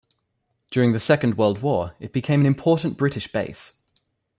During 0.71 0.93
the 0.93 0.99
Second 0.99 1.37
World 1.37 1.61
War 1.61 1.93
it 1.99 2.11
became 2.11 2.39
an 2.39 2.47
important 2.47 2.97
British 2.97 3.31
base. 3.31 3.79